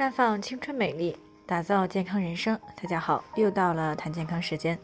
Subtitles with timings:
[0.00, 2.58] 绽放青春美丽，打造健康人生。
[2.74, 4.78] 大家好，又到了谈健康时间。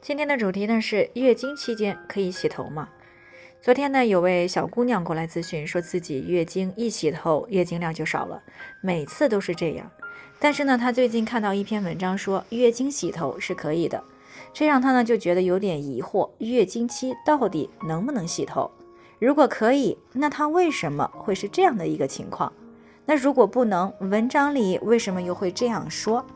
[0.00, 2.88] 今天的主题呢是月经期间可以洗头吗？
[3.60, 8.42] 昨天呢有位小姑娘过来咨询，说自己月经一洗头，月经量就少了，
[8.80, 9.90] 每次都是这样。
[10.40, 14.02] 但是呢，她最近看到一篇文章说月经洗头是可以的，
[14.54, 18.70] 这让她呢就觉得有点疑惑：月经期到底能不能洗头？
[19.18, 22.50] 如果可以，那她为什么会是这样的一个情况？
[23.08, 26.26] 那如果不能，文章里为什么又会这样说？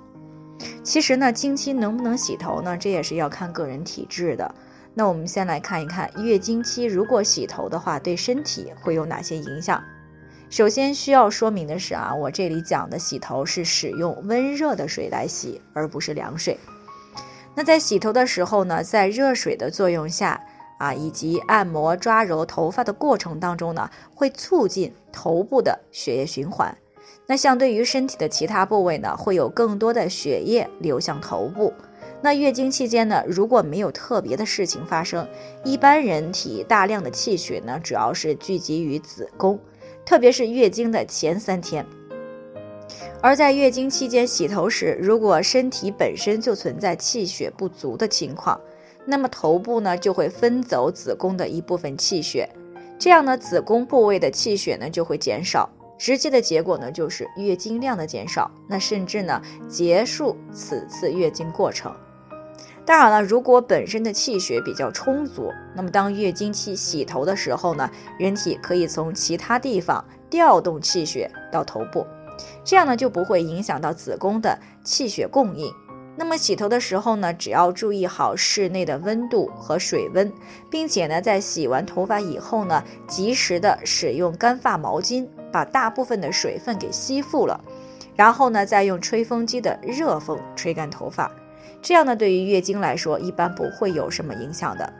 [0.84, 2.76] 其实呢，经期能不能洗头呢？
[2.76, 4.54] 这也是要看个人体质的。
[4.94, 9.82] 那我们先来看一看月经期如果洗头的话，对身体会有哪些影响？
[10.48, 16.56] 首先需要说明的是啊，我这里讲的洗头是使用温热的水来洗，而不是凉水。
[17.56, 20.40] 那在洗头的时候呢，在热水的作用下。
[20.80, 26.74] 啊，以及按摩抓揉头发的过程当中呢，会促进头部的血液循环。
[27.26, 31.74] 那相对于身体的其他部位呢，会有更多的血液流向头部。
[32.22, 35.28] 那月经期间呢，如果没有特别的事情发生，
[35.64, 39.60] 一般人体大量的气血呢，主要是聚集于子宫，
[40.06, 41.84] 特别是月经的前三天。
[43.20, 48.58] 而在月经期间洗头时，如果身体本身就存在气血不足的情况，
[49.10, 52.48] 那么头部呢就会分走子宫的一部分气血，
[52.96, 61.92] 这样呢子宫部位的气血呢就会减少，直接的结果呢就是月经量的减少，那甚至呢结束此次月经过程。
[62.86, 72.06] 当然了，如果本身的气血比较充足，那么当月经期洗头的时候呢，人体可以从其他地方调动气血到头部，
[72.64, 75.68] 这样呢就不会影响到子宫的气血供应。
[76.20, 80.30] 那么洗头的时候呢，只要注意好室内的温度和水温，
[80.68, 87.58] 并且呢，在洗完头发以后呢，及时的使用干发毛巾把大部分的水分给吸附了，
[88.14, 91.32] 然后呢，再用吹风机的热风吹干头发，
[91.80, 94.92] 这样呢，对于月经来说一般不会有什么影响的。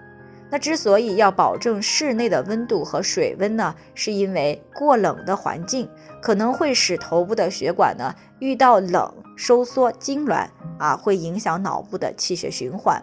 [0.50, 5.88] 那之所以要保证室内的温度和水温呢，是因为过冷的环境
[6.20, 13.00] 可能会使头部的血管呢遇到冷收缩痉挛啊，会影响脑部的气血循环。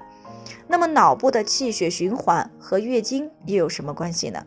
[0.68, 4.44] 那么脑部的气血循环和月经又有什么关系呢？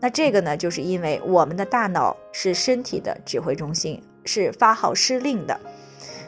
[0.00, 5.58] 那这个呢，就是因为我们的大脑是身体的指挥中心，是发号施令的。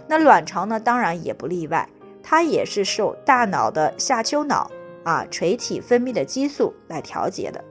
[0.09, 1.89] 那卵巢呢，当然也不例外，
[2.23, 4.71] 它也是受大脑的下丘脑。
[5.07, 7.65] 啊，垂体分泌的激素来调节的，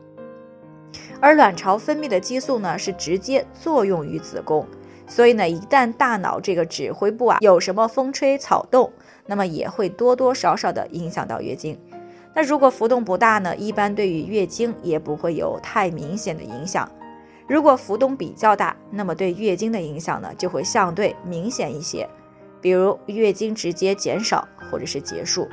[1.19, 4.66] 而卵巢分泌的激素呢，是直接作用于子宫，
[5.06, 8.90] 所以呢，一旦大脑这个指挥部啊有什么风吹草动，
[9.25, 11.78] 那么也会多多少少的影响到月经。
[12.34, 16.90] 那如果浮动不大呢，一般对于月经也不会有太明显的影响。
[17.50, 22.09] 如果浮动比较大，那么对月经的影响呢，就会相对明显一些，
[22.62, 25.45] 比如月经直接减少或者是结束。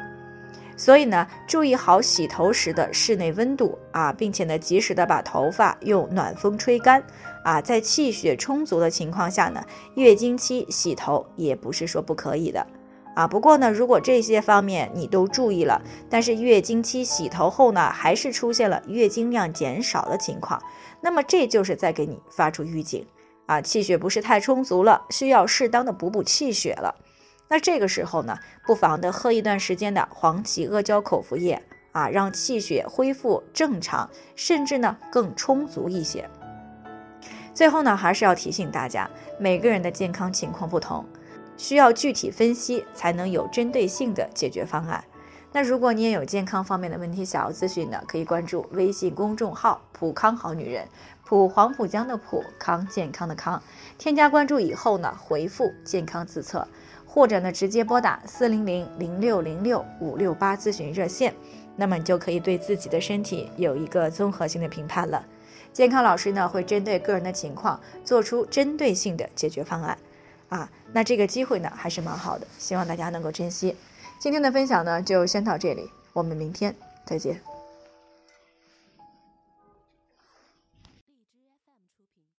[0.76, 7.02] 所以呢，注意好洗头时的室内温度啊，并且呢，及时的把头发用暖风吹干
[7.44, 7.60] 啊。
[7.60, 12.66] 在气血充足的情况下呢，月经期洗头也不是说不可以的
[13.14, 13.26] 啊。
[13.28, 20.60] 不过呢，如果这些方面你都注意了，但是月经期洗头后呢，还是出现了月经量减少的情况，
[21.00, 23.06] 那么这就是在给你发出预警
[23.46, 26.94] 啊，气血不是太充足了，需要适当的补补气血了。
[27.52, 36.26] 那这个时候呢，不妨的喝一段时间的黄芪阿胶口服液啊，让气血恢复正常，甚至呢更充足一些。
[37.52, 41.04] 最后呢，还是要提醒大家，每个人的健康情况不同，
[41.58, 45.04] 需要具体分析才能有针对性的解决方案。
[45.52, 50.88] 那如果你也有健康方面的问题想要咨询的，可以关注微信公众号“普康好女人”，
[51.26, 53.62] 普黄浦江的普康健康的康，
[53.98, 56.66] 添加关注以后呢，回复“健康自测”。
[57.14, 61.34] 或者呢，直接拨打四零零零六零六五六八咨询热线，
[61.76, 65.22] 那么你就可以对自己的身体有一个综合性的评判了。
[65.74, 69.98] 健康老师呢会针对个人的情况做出针对性的解决方案，
[70.48, 73.76] 啊，那这个机会呢还是蛮好的，希望大家能够珍惜。
[74.18, 76.74] 今天的分享呢就先到这里，我们明天
[77.04, 77.51] 再见。